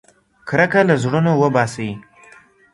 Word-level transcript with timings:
کرکه 0.47 0.81
له 0.87 0.95
زړونو 1.03 1.31
وباسئ. 1.41 1.91